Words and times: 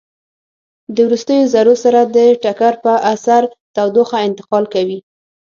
د 0.93 0.97
وروستیو 1.07 1.49
ذرو 1.53 1.75
سره 1.83 1.99
د 2.15 2.17
ټکر 2.43 2.73
په 2.83 2.93
اثر 3.13 3.41
تودوخه 3.75 4.17
انتقال 4.27 4.63
کوي. 4.73 4.99